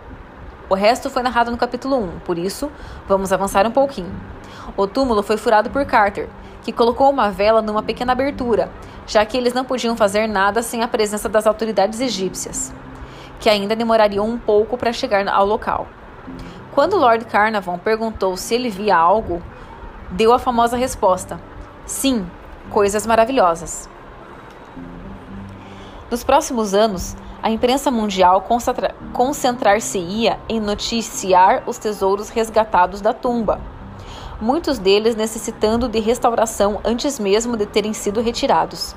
o 0.70 0.76
resto 0.76 1.10
foi 1.10 1.22
narrado 1.22 1.52
no 1.52 1.58
capítulo 1.58 1.98
1, 1.98 2.20
por 2.20 2.38
isso, 2.38 2.72
vamos 3.06 3.34
avançar 3.34 3.68
um 3.68 3.72
pouquinho. 3.72 4.12
O 4.78 4.88
túmulo 4.88 5.22
foi 5.22 5.36
furado 5.36 5.70
por 5.70 5.86
Carter, 5.86 6.30
que 6.62 6.72
colocou 6.72 7.10
uma 7.10 7.30
vela 7.30 7.62
numa 7.62 7.84
pequena 7.84 8.14
abertura, 8.14 8.72
já 9.06 9.26
que 9.26 9.38
eles 9.38 9.54
não 9.54 9.66
podiam 9.66 9.98
fazer 9.98 10.26
nada 10.26 10.62
sem 10.64 10.82
a 10.82 10.88
presença 10.88 11.28
das 11.28 11.46
autoridades 11.46 12.00
egípcias, 12.00 12.74
que 13.42 13.50
ainda 13.50 13.76
demorariam 13.76 14.26
um 14.26 14.38
pouco 14.38 14.78
para 14.78 14.94
chegar 14.94 15.28
ao 15.28 15.46
local. 15.46 15.86
Quando 16.74 16.98
Lord 16.98 17.26
Carnarvon 17.26 17.78
perguntou 17.78 18.36
se 18.36 18.56
ele 18.56 18.68
via 18.68 18.98
algo, 18.98 19.44
deu 20.10 20.34
a 20.34 20.40
famosa 20.40 20.76
resposta: 20.76 21.40
Sim, 21.86 22.26
coisas 22.72 23.06
maravilhosas. 23.06 23.88
Nos 26.10 26.24
próximos 26.24 26.74
anos, 26.74 27.16
a 27.44 27.52
imprensa 27.52 27.92
mundial 27.92 28.44
concentrar-se-ia 29.14 30.40
em 30.50 30.60
noticiar 30.60 31.62
os 31.68 31.78
tesouros 31.78 32.30
resgatados 32.30 33.02
da 33.02 33.14
tumba, 33.14 33.62
muitos 34.42 34.80
deles 34.80 35.16
necessitando 35.16 35.88
de 35.88 36.00
restauração 36.00 36.80
antes 36.84 37.20
mesmo 37.20 37.56
de 37.56 37.68
terem 37.68 37.94
sido 37.94 38.20
retirados. 38.20 38.96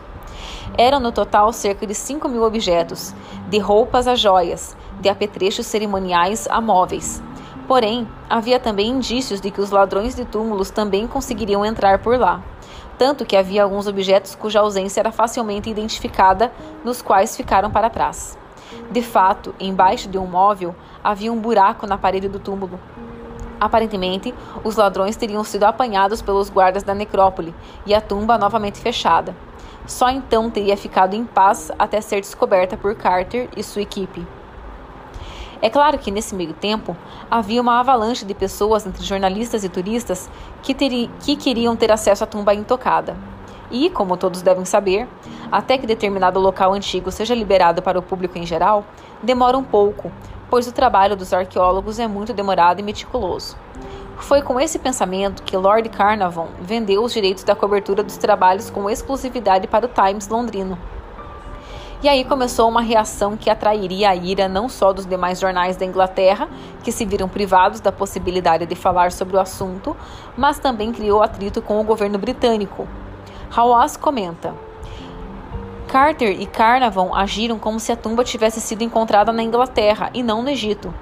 Eram 0.78 0.99
no 0.99 1.12
total 1.12 1.52
cerca 1.52 1.87
de 1.87 1.95
5 1.95 2.26
mil 2.26 2.42
objetos, 2.42 3.14
de 3.50 3.59
roupas 3.59 4.09
a 4.09 4.14
joias, 4.14 4.75
de 4.99 5.11
apetrechos 5.11 5.66
cerimoniais 5.66 6.49
a 6.50 6.61
móveis, 6.61 7.23
Porém, 7.66 8.06
havia 8.30 8.61
também 8.61 8.90
indícios 8.90 9.40
de 9.40 9.50
que 9.50 9.61
os 9.61 9.70
ladrões 9.70 10.14
de 10.14 10.25
túmulos 10.25 10.70
também 10.70 11.06
conseguiriam 11.06 11.64
entrar 11.64 11.99
por 11.99 12.18
lá. 12.18 12.40
Tanto 12.96 13.26
que 13.26 13.37
havia 13.37 13.64
alguns 13.64 13.88
objetos 13.88 14.37
cuja 14.37 14.61
ausência 14.61 15.00
era 15.00 15.11
facilmente 15.11 15.68
identificada, 15.68 16.52
nos 16.85 17.02
quais 17.02 17.37
ficaram 17.37 17.70
para 17.70 17.90
trás. 17.90 18.38
De 18.90 19.02
fato, 19.02 19.54
embaixo 19.58 20.08
de 20.08 20.16
um 20.16 20.26
móvel 20.26 20.75
havia 21.02 21.32
um 21.32 21.40
buraco 21.40 21.87
na 21.87 21.99
parede 21.99 22.28
do 22.28 22.38
túmulo. 22.38 22.78
Aparentemente, 23.58 24.35
os 24.62 24.76
ladrões 24.76 25.16
teriam 25.16 25.42
sido 25.42 25.64
apanhados 25.64 26.23
pelos 26.23 26.49
guardas 26.49 26.82
da 26.82 26.94
necrópole 26.94 27.54
e 27.85 27.94
a 27.94 28.00
tumba 28.00 28.38
novamente 28.38 28.78
fechada. 28.78 29.35
Só 29.87 30.08
então 30.11 30.50
teria 30.50 30.76
ficado 30.76 31.14
em 31.14 31.25
paz 31.25 31.73
até 31.78 32.00
ser 32.00 32.20
descoberta 32.20 32.76
por 32.76 32.94
Carter 32.94 33.49
e 33.56 33.62
sua 33.62 33.82
equipe. 33.82 34.26
É 35.62 35.70
claro 35.70 35.98
que 35.98 36.10
nesse 36.10 36.34
meio 36.34 36.52
tempo 36.52 36.96
havia 37.30 37.60
uma 37.60 37.80
avalanche 37.80 38.25
de 38.25 38.34
pessoas 38.34 38.86
entre 38.86 39.04
jornalistas 39.04 39.64
e 39.64 39.68
turistas 39.68 40.28
que, 40.62 40.75
teri, 40.75 41.10
que 41.20 41.36
queriam 41.36 41.75
ter 41.75 41.90
acesso 41.90 42.25
à 42.25 42.26
tumba 42.26 42.54
intocada. 42.54 43.16
E, 43.70 43.90
como 43.90 44.16
todos 44.16 44.42
devem 44.42 44.64
saber, 44.64 45.08
até 45.50 45.76
que 45.78 45.86
determinado 45.86 46.38
local 46.38 46.72
antigo 46.72 47.10
seja 47.10 47.34
liberado 47.34 47.82
para 47.82 47.98
o 47.98 48.02
público 48.02 48.38
em 48.38 48.46
geral, 48.46 48.84
demora 49.22 49.58
um 49.58 49.64
pouco, 49.64 50.12
pois 50.48 50.68
o 50.68 50.72
trabalho 50.72 51.16
dos 51.16 51.32
arqueólogos 51.32 51.98
é 51.98 52.06
muito 52.06 52.32
demorado 52.32 52.80
e 52.80 52.82
meticuloso. 52.82 53.56
Foi 54.18 54.40
com 54.40 54.58
esse 54.58 54.78
pensamento 54.78 55.42
que 55.42 55.56
Lord 55.56 55.88
Carnarvon 55.90 56.48
vendeu 56.60 57.02
os 57.02 57.12
direitos 57.12 57.44
da 57.44 57.54
cobertura 57.54 58.02
dos 58.02 58.16
trabalhos 58.16 58.70
com 58.70 58.88
exclusividade 58.88 59.66
para 59.66 59.86
o 59.86 59.88
Times 59.88 60.28
londrino. 60.28 60.78
E 62.02 62.08
aí 62.10 62.24
começou 62.24 62.68
uma 62.68 62.82
reação 62.82 63.38
que 63.38 63.48
atrairia 63.48 64.10
a 64.10 64.14
ira 64.14 64.46
não 64.46 64.68
só 64.68 64.92
dos 64.92 65.06
demais 65.06 65.40
jornais 65.40 65.78
da 65.78 65.86
Inglaterra, 65.86 66.46
que 66.84 66.92
se 66.92 67.06
viram 67.06 67.26
privados 67.26 67.80
da 67.80 67.90
possibilidade 67.90 68.66
de 68.66 68.74
falar 68.74 69.10
sobre 69.10 69.36
o 69.36 69.40
assunto, 69.40 69.96
mas 70.36 70.58
também 70.58 70.92
criou 70.92 71.22
atrito 71.22 71.62
com 71.62 71.80
o 71.80 71.84
governo 71.84 72.18
britânico. 72.18 72.86
Hawass 73.54 73.96
comenta: 73.96 74.54
Carter 75.88 76.38
e 76.38 76.44
Carnarvon 76.44 77.14
agiram 77.14 77.58
como 77.58 77.80
se 77.80 77.90
a 77.90 77.96
tumba 77.96 78.22
tivesse 78.22 78.60
sido 78.60 78.82
encontrada 78.82 79.32
na 79.32 79.42
Inglaterra 79.42 80.10
e 80.12 80.22
não 80.22 80.42
no 80.42 80.50
Egito. 80.50 80.92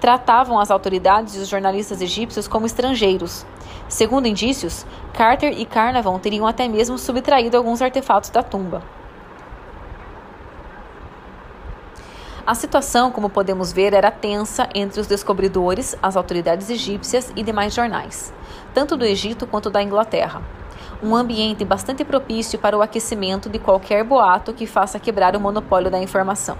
Tratavam 0.00 0.58
as 0.58 0.70
autoridades 0.70 1.36
e 1.36 1.40
os 1.40 1.48
jornalistas 1.48 2.00
egípcios 2.00 2.48
como 2.48 2.64
estrangeiros. 2.64 3.44
Segundo 3.86 4.26
indícios, 4.26 4.86
Carter 5.12 5.52
e 5.52 5.66
Carnarvon 5.66 6.18
teriam 6.18 6.46
até 6.46 6.66
mesmo 6.66 6.96
subtraído 6.96 7.58
alguns 7.58 7.82
artefatos 7.82 8.30
da 8.30 8.42
tumba. 8.42 8.82
A 12.46 12.54
situação, 12.54 13.10
como 13.10 13.28
podemos 13.28 13.70
ver, 13.70 13.92
era 13.92 14.10
tensa 14.10 14.68
entre 14.74 15.00
os 15.00 15.06
descobridores, 15.06 15.96
as 16.02 16.16
autoridades 16.16 16.70
egípcias 16.70 17.30
e 17.36 17.42
demais 17.42 17.74
jornais, 17.74 18.32
tanto 18.72 18.96
do 18.96 19.04
Egito 19.04 19.46
quanto 19.46 19.68
da 19.68 19.82
Inglaterra. 19.82 20.42
Um 21.02 21.14
ambiente 21.14 21.64
bastante 21.64 22.04
propício 22.04 22.58
para 22.58 22.76
o 22.76 22.82
aquecimento 22.82 23.48
de 23.48 23.58
qualquer 23.58 24.04
boato 24.04 24.54
que 24.54 24.66
faça 24.66 24.98
quebrar 24.98 25.36
o 25.36 25.40
monopólio 25.40 25.90
da 25.90 25.98
informação. 25.98 26.56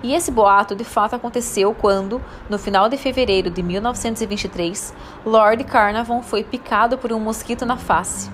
E 0.00 0.14
esse 0.14 0.30
boato 0.30 0.76
de 0.76 0.84
fato 0.84 1.16
aconteceu 1.16 1.74
quando, 1.74 2.22
no 2.48 2.58
final 2.58 2.88
de 2.88 2.96
fevereiro 2.96 3.50
de 3.50 3.62
1923, 3.62 4.94
Lord 5.26 5.64
Carnarvon 5.64 6.22
foi 6.22 6.44
picado 6.44 6.96
por 6.96 7.12
um 7.12 7.18
mosquito 7.18 7.66
na 7.66 7.76
face. 7.76 8.30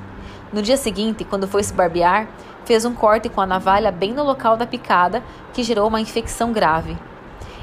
No 0.52 0.62
dia 0.62 0.76
seguinte, 0.76 1.24
quando 1.24 1.48
foi 1.48 1.62
se 1.64 1.72
barbear, 1.72 2.28
fez 2.64 2.84
um 2.84 2.94
corte 2.94 3.28
com 3.28 3.40
a 3.40 3.46
navalha 3.46 3.90
bem 3.90 4.12
no 4.12 4.22
local 4.22 4.56
da 4.56 4.66
picada, 4.66 5.22
que 5.52 5.62
gerou 5.62 5.88
uma 5.88 6.00
infecção 6.00 6.52
grave. 6.52 6.96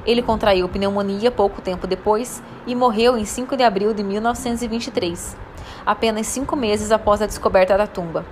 Ele 0.06 0.22
contraiu 0.22 0.68
pneumonia 0.68 1.32
pouco 1.32 1.62
tempo 1.62 1.86
depois 1.86 2.42
e 2.66 2.76
morreu 2.76 3.18
em 3.18 3.26
5 3.26 3.56
de 3.56 3.64
abril 3.64 3.94
de 3.94 4.04
1923, 4.04 5.38
apenas 5.86 6.28
cinco 6.28 6.56
meses 6.56 6.92
após 6.92 7.22
a 7.22 7.28
descoberta 7.28 7.78
da 7.78 7.86
tumba. 7.86 8.26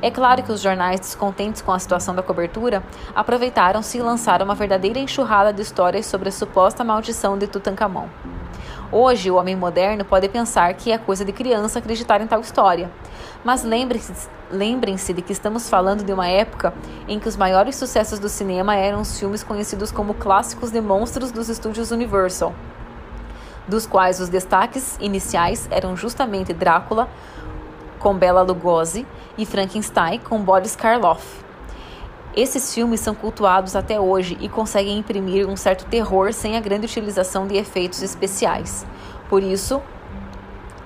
É 0.00 0.10
claro 0.10 0.42
que 0.42 0.52
os 0.52 0.60
jornais, 0.60 1.00
descontentes 1.00 1.62
com 1.62 1.72
a 1.72 1.78
situação 1.78 2.14
da 2.14 2.22
cobertura, 2.22 2.82
aproveitaram-se 3.14 3.98
e 3.98 4.02
lançaram 4.02 4.44
uma 4.44 4.54
verdadeira 4.54 4.98
enxurrada 4.98 5.52
de 5.52 5.62
histórias 5.62 6.06
sobre 6.06 6.28
a 6.28 6.32
suposta 6.32 6.84
maldição 6.84 7.38
de 7.38 7.46
Tutankhamon. 7.46 8.08
Hoje, 8.94 9.30
o 9.30 9.36
homem 9.36 9.56
moderno 9.56 10.04
pode 10.04 10.28
pensar 10.28 10.74
que 10.74 10.92
é 10.92 10.98
coisa 10.98 11.24
de 11.24 11.32
criança 11.32 11.78
acreditar 11.78 12.20
em 12.20 12.26
tal 12.26 12.42
história, 12.42 12.90
mas 13.42 13.64
lembrem-se 13.64 14.28
lembrem 14.50 14.96
de 14.96 15.22
que 15.22 15.32
estamos 15.32 15.70
falando 15.70 16.04
de 16.04 16.12
uma 16.12 16.28
época 16.28 16.74
em 17.08 17.18
que 17.18 17.26
os 17.26 17.34
maiores 17.34 17.74
sucessos 17.76 18.18
do 18.18 18.28
cinema 18.28 18.76
eram 18.76 19.00
os 19.00 19.18
filmes 19.18 19.42
conhecidos 19.42 19.90
como 19.90 20.12
clássicos 20.12 20.70
de 20.70 20.78
monstros 20.82 21.32
dos 21.32 21.48
estúdios 21.48 21.90
Universal, 21.90 22.54
dos 23.66 23.86
quais 23.86 24.20
os 24.20 24.28
destaques 24.28 24.98
iniciais 25.00 25.66
eram 25.70 25.96
justamente 25.96 26.52
Drácula, 26.52 27.08
com 27.98 28.14
Bela 28.14 28.42
Lugosi, 28.42 29.06
e 29.38 29.46
Frankenstein, 29.46 30.18
com 30.18 30.38
Boris 30.42 30.76
Karloff. 30.76 31.41
Esses 32.34 32.72
filmes 32.72 33.00
são 33.00 33.14
cultuados 33.14 33.76
até 33.76 34.00
hoje 34.00 34.38
e 34.40 34.48
conseguem 34.48 34.98
imprimir 34.98 35.46
um 35.46 35.54
certo 35.54 35.84
terror 35.84 36.32
sem 36.32 36.56
a 36.56 36.60
grande 36.60 36.86
utilização 36.86 37.46
de 37.46 37.56
efeitos 37.56 38.02
especiais. 38.02 38.86
Por 39.28 39.42
isso, 39.42 39.82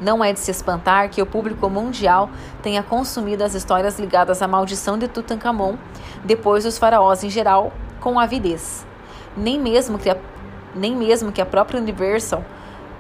não 0.01 0.25
é 0.25 0.33
de 0.33 0.41
se 0.41 0.51
espantar 0.51 1.09
que 1.09 1.23
o 1.23 1.27
público 1.27 1.71
mundial 1.71 2.29
tenha 2.63 2.83
consumido 2.83 3.45
as 3.45 3.55
histórias 3.55 3.97
ligadas 3.97 4.43
à 4.43 4.49
maldição 4.49 4.99
de 4.99 5.07
Tutankhamon, 5.07 5.77
depois 6.25 6.65
dos 6.65 6.79
faraós 6.79 7.23
em 7.23 7.31
geral, 7.31 7.73
com 8.01 8.19
avidez. 8.19 8.85
nem 9.37 9.61
mesmo 9.61 10.01
que 10.01 10.11
a, 10.11 10.17
nem 10.75 10.97
mesmo 10.97 11.31
que 11.31 11.41
a 11.41 11.47
própria 11.47 11.81
Universal 11.81 12.45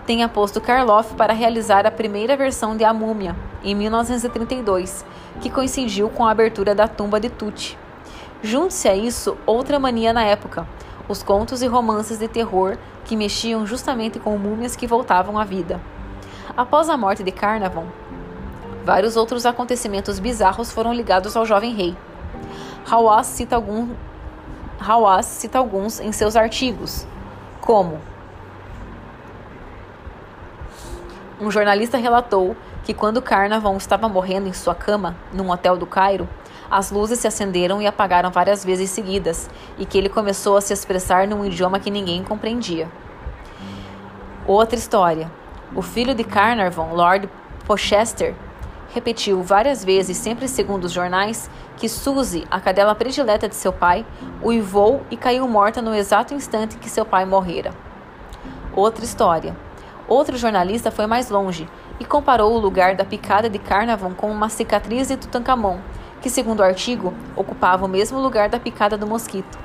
tenha 0.06 0.28
posto 0.28 0.60
Karloff 0.60 1.14
para 1.14 1.32
realizar 1.32 1.84
a 1.84 1.90
primeira 1.90 2.36
versão 2.36 2.76
de 2.76 2.84
A 2.84 2.94
Múmia, 2.94 3.34
em 3.64 3.74
1932, 3.74 5.04
que 5.40 5.50
coincidiu 5.50 6.08
com 6.08 6.24
a 6.24 6.30
abertura 6.30 6.76
da 6.76 6.86
tumba 6.86 7.18
de 7.18 7.28
Tucci. 7.28 7.85
Junte-se 8.42 8.88
a 8.88 8.94
isso 8.94 9.36
outra 9.46 9.78
mania 9.78 10.12
na 10.12 10.22
época, 10.22 10.66
os 11.08 11.22
contos 11.22 11.62
e 11.62 11.66
romances 11.66 12.18
de 12.18 12.28
terror 12.28 12.76
que 13.04 13.16
mexiam 13.16 13.66
justamente 13.66 14.18
com 14.18 14.36
múmias 14.36 14.76
que 14.76 14.86
voltavam 14.86 15.38
à 15.38 15.44
vida. 15.44 15.80
Após 16.56 16.88
a 16.88 16.96
morte 16.96 17.22
de 17.22 17.32
Carnarvon, 17.32 17.86
vários 18.84 19.16
outros 19.16 19.46
acontecimentos 19.46 20.18
bizarros 20.18 20.70
foram 20.70 20.92
ligados 20.92 21.36
ao 21.36 21.46
jovem 21.46 21.74
rei. 21.74 21.96
Hawass 22.88 23.26
cita, 23.26 23.56
algum, 23.56 23.88
Hawass 24.78 25.26
cita 25.26 25.58
alguns 25.58 25.98
em 25.98 26.12
seus 26.12 26.36
artigos, 26.36 27.06
como 27.60 28.00
um 31.40 31.50
jornalista 31.50 31.98
relatou 31.98 32.56
que 32.84 32.94
quando 32.94 33.20
Carnarvon 33.20 33.76
estava 33.76 34.08
morrendo 34.08 34.48
em 34.48 34.52
sua 34.52 34.74
cama, 34.74 35.16
num 35.32 35.50
hotel 35.50 35.76
do 35.76 35.84
Cairo, 35.84 36.28
as 36.70 36.90
luzes 36.90 37.18
se 37.18 37.26
acenderam 37.26 37.80
e 37.80 37.86
apagaram 37.86 38.30
várias 38.30 38.64
vezes 38.64 38.90
seguidas, 38.90 39.48
e 39.78 39.86
que 39.86 39.96
ele 39.96 40.08
começou 40.08 40.56
a 40.56 40.60
se 40.60 40.72
expressar 40.72 41.26
num 41.26 41.44
idioma 41.44 41.80
que 41.80 41.90
ninguém 41.90 42.22
compreendia. 42.22 42.88
Outra 44.46 44.78
história. 44.78 45.30
O 45.74 45.82
filho 45.82 46.14
de 46.14 46.22
Carnarvon, 46.22 46.94
Lord 46.94 47.28
Pochester, 47.66 48.34
repetiu 48.94 49.42
várias 49.42 49.84
vezes, 49.84 50.16
sempre 50.16 50.48
segundo 50.48 50.84
os 50.84 50.92
jornais, 50.92 51.50
que 51.76 51.88
Suzy, 51.88 52.46
a 52.50 52.60
cadela 52.60 52.94
predileta 52.94 53.48
de 53.48 53.56
seu 53.56 53.72
pai, 53.72 54.06
uivou 54.42 55.02
e 55.10 55.16
caiu 55.16 55.46
morta 55.48 55.82
no 55.82 55.94
exato 55.94 56.32
instante 56.32 56.78
que 56.78 56.88
seu 56.88 57.04
pai 57.04 57.24
morrera. 57.24 57.72
Outra 58.74 59.04
história. 59.04 59.56
Outro 60.08 60.36
jornalista 60.36 60.90
foi 60.90 61.06
mais 61.06 61.28
longe 61.28 61.68
e 61.98 62.04
comparou 62.04 62.54
o 62.54 62.58
lugar 62.58 62.94
da 62.94 63.04
picada 63.04 63.50
de 63.50 63.58
Carnarvon 63.58 64.14
com 64.14 64.30
uma 64.30 64.48
cicatriz 64.48 65.08
de 65.08 65.16
Tutankhamon, 65.16 65.80
que, 66.26 66.30
segundo 66.30 66.58
o 66.58 66.64
artigo, 66.64 67.14
ocupava 67.36 67.84
o 67.84 67.88
mesmo 67.88 68.18
lugar 68.18 68.48
da 68.48 68.58
picada 68.58 68.98
do 68.98 69.06
mosquito. 69.06 69.56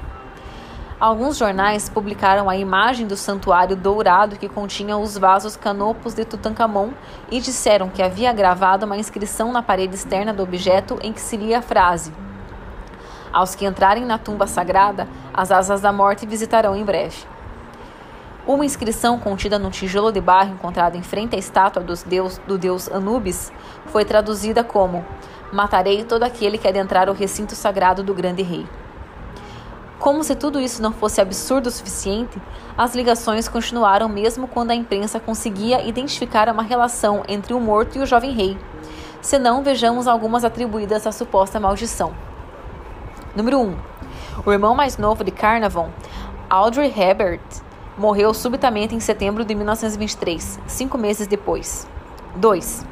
Alguns 0.99 1.35
jornais 1.35 1.89
publicaram 1.89 2.47
a 2.47 2.55
imagem 2.55 3.07
do 3.07 3.17
santuário 3.17 3.75
dourado 3.75 4.35
que 4.35 4.47
continha 4.47 4.95
os 4.95 5.17
vasos 5.17 5.55
canopos 5.55 6.13
de 6.13 6.23
Tutankhamon 6.23 6.91
e 7.31 7.39
disseram 7.39 7.89
que 7.89 8.03
havia 8.03 8.31
gravado 8.31 8.85
uma 8.85 8.95
inscrição 8.95 9.51
na 9.51 9.63
parede 9.63 9.95
externa 9.95 10.31
do 10.31 10.43
objeto 10.43 10.99
em 11.01 11.11
que 11.11 11.19
se 11.19 11.35
lia 11.35 11.57
a 11.57 11.61
frase: 11.63 12.13
Aos 13.33 13.55
que 13.55 13.65
entrarem 13.65 14.05
na 14.05 14.19
tumba 14.19 14.45
sagrada, 14.45 15.07
as 15.33 15.51
asas 15.51 15.81
da 15.81 15.91
morte 15.91 16.27
visitarão 16.27 16.75
em 16.75 16.85
breve. 16.85 17.25
Uma 18.45 18.65
inscrição 18.65 19.17
contida 19.17 19.57
num 19.57 19.71
tijolo 19.71 20.11
de 20.11 20.21
barro 20.21 20.53
encontrado 20.53 20.95
em 20.95 21.01
frente 21.01 21.35
à 21.35 21.39
estátua 21.39 21.83
deus, 22.07 22.39
do 22.47 22.57
deus 22.57 22.87
Anubis 22.91 23.51
foi 23.87 24.05
traduzida 24.05 24.63
como: 24.63 25.03
Matarei 25.51 26.03
todo 26.03 26.23
aquele 26.23 26.57
que 26.57 26.67
adentrar 26.67 27.09
o 27.09 27.13
recinto 27.13 27.55
sagrado 27.55 28.01
do 28.01 28.13
grande 28.13 28.41
rei. 28.41 28.65
Como 29.99 30.23
se 30.23 30.33
tudo 30.33 30.59
isso 30.59 30.81
não 30.81 30.91
fosse 30.91 31.21
absurdo 31.21 31.67
o 31.67 31.71
suficiente, 31.71 32.41
as 32.77 32.95
ligações 32.95 33.47
continuaram 33.47 34.09
mesmo 34.09 34.47
quando 34.47 34.71
a 34.71 34.75
imprensa 34.75 35.19
conseguia 35.19 35.87
identificar 35.87 36.49
uma 36.49 36.63
relação 36.63 37.23
entre 37.27 37.53
o 37.53 37.59
morto 37.59 37.97
e 37.97 38.01
o 38.01 38.05
jovem 38.05 38.31
rei. 38.31 38.57
Se 39.21 39.37
não, 39.37 39.61
vejamos 39.61 40.07
algumas 40.07 40.43
atribuídas 40.43 41.05
à 41.05 41.11
suposta 41.11 41.59
maldição. 41.59 42.13
Número 43.35 43.59
1. 43.59 43.75
O 44.43 44.51
irmão 44.51 44.73
mais 44.73 44.97
novo 44.97 45.23
de 45.23 45.29
Carnarvon, 45.29 45.91
Audrey 46.49 46.91
Hebert, 46.97 47.41
morreu 47.95 48.33
subitamente 48.33 48.95
em 48.95 48.99
setembro 48.99 49.45
de 49.45 49.53
1923, 49.53 50.59
cinco 50.65 50.97
meses 50.97 51.27
depois. 51.27 51.87
2. 52.35 52.85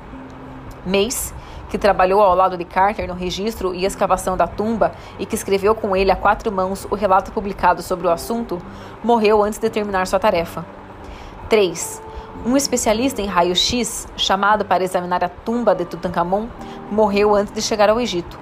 Mace 0.86 1.34
que 1.70 1.78
trabalhou 1.78 2.22
ao 2.22 2.36
lado 2.36 2.58
de 2.58 2.66
Carter 2.66 3.08
no 3.08 3.14
registro 3.14 3.74
e 3.74 3.86
escavação 3.86 4.36
da 4.36 4.48
tumba 4.48 4.92
e 5.20 5.26
que 5.26 5.36
escreveu 5.36 5.76
com 5.76 5.96
ele 5.96 6.12
a 6.12 6.16
quatro 6.16 6.52
mãos 6.52 6.86
o 6.90 6.96
relato 6.96 7.32
publicado 7.32 7.82
sobre 7.82 8.08
o 8.08 8.10
assunto, 8.10 8.60
morreu 9.04 9.44
antes 9.44 9.60
de 9.60 9.70
terminar 9.70 10.08
sua 10.08 10.20
tarefa. 10.20 10.66
3. 11.48 12.02
Um 12.46 12.56
especialista 12.58 13.22
em 13.22 13.26
raio-x, 13.26 14.08
chamado 14.18 14.66
para 14.66 14.84
examinar 14.84 15.24
a 15.24 15.30
tumba 15.30 15.76
de 15.76 15.86
Tutankhamon, 15.86 16.48
morreu 16.92 17.36
antes 17.36 17.54
de 17.54 17.62
chegar 17.62 17.90
ao 17.90 18.00
Egito. 18.00 18.40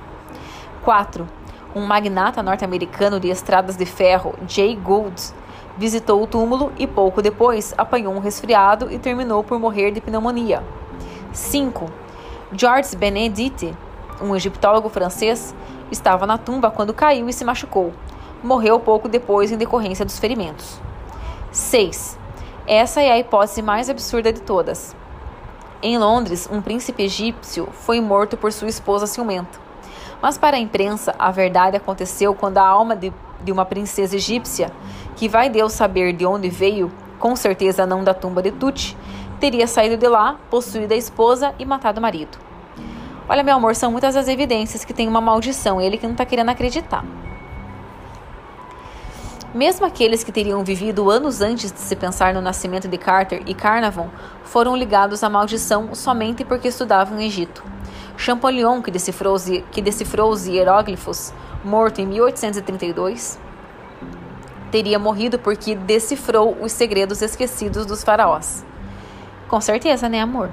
4. 0.84 1.28
Um 1.76 1.86
magnata 1.86 2.42
norte-americano 2.42 3.20
de 3.20 3.30
estradas 3.30 3.76
de 3.76 3.86
ferro, 3.86 4.36
Jay 4.48 4.76
Gould, 4.76 5.34
visitou 5.78 6.22
o 6.22 6.28
túmulo 6.28 6.72
e 6.78 6.88
pouco 6.88 7.22
depois 7.22 7.74
apanhou 7.78 8.14
um 8.14 8.20
resfriado 8.20 8.92
e 8.92 8.98
terminou 8.98 9.44
por 9.44 9.60
morrer 9.60 9.92
de 9.92 10.02
pneumonia. 10.02 10.64
5. 11.32 12.07
Georges 12.54 12.96
Benedite, 12.96 13.76
um 14.22 14.34
egiptólogo 14.34 14.88
francês, 14.88 15.54
estava 15.92 16.26
na 16.26 16.38
tumba 16.38 16.72
quando 16.72 16.94
caiu 16.94 17.28
e 17.28 17.34
se 17.34 17.44
machucou. 17.44 17.92
Morreu 18.42 18.80
pouco 18.80 19.10
depois 19.10 19.52
em 19.52 19.58
decorrência 19.58 20.06
dos 20.06 20.18
ferimentos. 20.18 20.80
6. 21.52 22.18
Essa 22.66 23.02
é 23.02 23.12
a 23.12 23.20
hipótese 23.20 23.62
mais 23.62 23.90
absurda 23.90 24.32
de 24.32 24.42
todas. 24.42 24.96
Em 25.82 25.98
Londres, 25.98 26.48
um 26.50 26.62
príncipe 26.62 27.04
egípcio 27.04 27.68
foi 27.74 28.00
morto 28.00 28.38
por 28.38 28.54
sua 28.54 28.70
esposa 28.70 29.08
ciumenta. 29.08 29.60
Mas 30.22 30.38
para 30.38 30.56
a 30.56 30.60
imprensa, 30.60 31.14
a 31.20 31.30
verdade 31.32 31.76
aconteceu 31.76 32.34
quando 32.34 32.60
a 32.60 32.66
alma 32.66 32.96
de, 32.96 33.14
de 33.44 33.52
uma 33.52 33.66
princesa 33.66 34.16
egípcia, 34.16 34.72
que 35.18 35.28
vai 35.28 35.50
Deus 35.50 35.74
saber 35.74 36.14
de 36.14 36.26
onde 36.26 36.50
veio, 36.50 36.92
com 37.20 37.36
certeza 37.36 37.86
não 37.86 38.06
da 38.06 38.14
tumba 38.14 38.42
de 38.42 38.52
Tut, 38.52 38.98
teria 39.40 39.68
saído 39.68 39.98
de 39.98 40.08
lá, 40.08 40.38
possuído 40.50 40.94
a 40.94 40.98
esposa 40.98 41.54
e 41.60 41.66
matado 41.66 42.00
o 42.00 42.02
marido. 42.02 42.38
Olha, 43.30 43.44
meu 43.44 43.56
amor, 43.56 43.76
são 43.76 43.92
muitas 43.92 44.16
as 44.16 44.28
evidências 44.28 44.86
que 44.86 44.94
tem 44.94 45.08
uma 45.08 45.20
maldição, 45.20 45.82
ele 45.82 45.98
que 45.98 46.06
não 46.06 46.14
está 46.14 46.26
querendo 46.26 46.50
acreditar. 46.50 47.04
Mesmo 49.54 49.86
aqueles 49.86 50.24
que 50.24 50.32
teriam 50.32 50.64
vivido 50.64 51.10
anos 51.10 51.42
antes 51.42 51.72
de 51.72 51.80
se 51.80 51.96
pensar 51.96 52.34
no 52.34 52.42
nascimento 52.42 52.88
de 52.88 52.98
Carter 52.98 53.42
e 53.46 53.54
Carnarvon 53.54 54.10
foram 54.44 54.76
ligados 54.76 55.24
à 55.24 55.30
maldição 55.30 55.96
somente 55.96 56.46
porque 56.46 56.68
estudavam 56.68 57.18
o 57.18 57.22
Egito. 57.22 57.64
Champollion, 58.16 58.82
que 58.82 58.92
decifrou 58.92 59.34
os, 59.34 59.46
que 59.72 59.82
decifrou 59.82 60.32
os 60.32 60.48
hieróglifos, 60.48 61.34
morto 61.64 62.00
em 62.00 62.08
1832, 62.08 63.40
teria 64.72 65.00
morrido 65.00 65.40
porque 65.40 65.76
decifrou 65.76 66.58
os 66.62 66.72
segredos 66.72 67.22
esquecidos 67.22 67.86
dos 67.86 68.04
faraós. 68.04 68.66
Com 69.48 69.62
certeza, 69.62 70.10
né, 70.10 70.20
amor? 70.20 70.50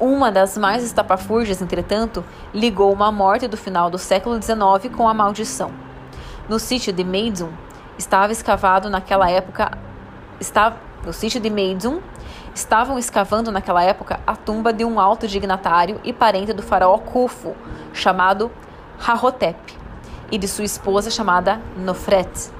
Uma 0.00 0.32
das 0.32 0.58
mais 0.58 0.82
estapafúrdias, 0.82 1.62
entretanto, 1.62 2.24
ligou 2.52 2.92
uma 2.92 3.12
morte 3.12 3.46
do 3.46 3.56
final 3.56 3.88
do 3.88 3.98
século 3.98 4.40
XIX 4.42 4.92
com 4.96 5.08
a 5.08 5.14
maldição. 5.14 5.70
No 6.48 6.58
sítio 6.58 6.92
de 6.92 7.04
Meidum, 7.04 7.50
estava 7.96 8.32
escavado 8.32 8.90
naquela 8.90 9.30
época, 9.30 9.78
estava, 10.40 10.76
no 11.06 11.12
sítio 11.12 11.40
de 11.40 11.48
Meidum, 11.48 12.00
estavam 12.52 12.98
escavando 12.98 13.52
naquela 13.52 13.84
época 13.84 14.18
a 14.26 14.34
tumba 14.34 14.72
de 14.72 14.84
um 14.84 14.98
alto 14.98 15.28
dignatário 15.28 16.00
e 16.02 16.12
parente 16.12 16.52
do 16.52 16.64
faraó 16.64 16.98
Khufu, 16.98 17.54
chamado 17.92 18.50
Rahotep, 18.98 19.78
e 20.32 20.36
de 20.36 20.48
sua 20.48 20.64
esposa 20.64 21.12
chamada 21.12 21.60
Nofret. 21.76 22.50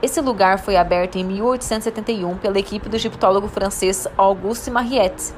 Esse 0.00 0.20
lugar 0.20 0.60
foi 0.60 0.76
aberto 0.76 1.16
em 1.16 1.24
1871 1.24 2.36
pela 2.36 2.58
equipe 2.58 2.88
do 2.88 2.94
egiptólogo 2.94 3.48
francês 3.48 4.06
Auguste 4.16 4.70
Mariette. 4.70 5.34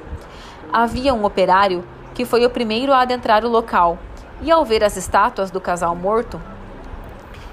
Havia 0.71 1.15
um 1.15 1.25
operário 1.25 1.83
que 2.13 2.27
foi 2.27 2.45
o 2.45 2.51
primeiro 2.51 2.93
a 2.93 3.01
adentrar 3.01 3.43
o 3.43 3.49
local 3.49 3.99
e, 4.43 4.51
ao 4.51 4.63
ver 4.63 4.85
as 4.85 4.99
estátuas 4.99 5.51
do 5.51 5.63
casal 5.63 5.97
morto, 5.97 6.39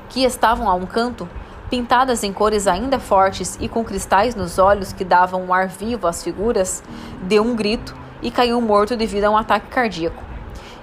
que 0.10 0.26
estavam 0.26 0.68
a 0.68 0.74
um 0.74 0.86
canto, 0.86 1.30
pintadas 1.70 2.26
em 2.26 2.34
cores 2.34 2.68
ainda 2.68 3.00
fortes 3.00 3.58
e 3.62 3.70
com 3.70 3.86
cristais 3.86 4.36
nos 4.36 4.60
olhos 4.60 4.92
que 4.92 5.06
davam 5.06 5.42
um 5.46 5.54
ar 5.54 5.70
vivo 5.70 6.08
às 6.08 6.22
figuras, 6.22 6.84
deu 7.22 7.42
um 7.42 7.56
grito 7.56 7.96
e 8.22 8.30
caiu 8.30 8.60
morto 8.60 8.98
devido 8.98 9.26
a 9.26 9.30
um 9.30 9.38
ataque 9.38 9.68
cardíaco. 9.68 10.22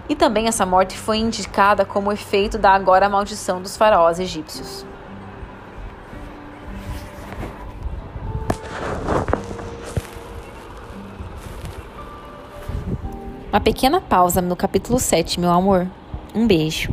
E 0.09 0.15
também 0.15 0.49
essa 0.49 0.65
morte 0.65 0.97
foi 0.97 1.19
indicada 1.19 1.85
como 1.85 2.11
efeito 2.11 2.57
da 2.57 2.71
agora 2.71 3.11
maldição 3.11 3.61
dos 3.61 3.77
faraós 3.77 4.19
egípcios. 4.19 4.87
Uma 13.55 13.61
pequena 13.61 14.01
pausa 14.01 14.43
no 14.43 14.57
capítulo 14.57 14.99
7, 14.99 15.39
meu 15.39 15.53
amor. 15.53 15.87
Um 16.35 16.45
beijo. 16.45 16.91